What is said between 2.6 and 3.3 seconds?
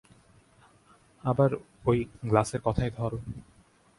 কথাই ধর।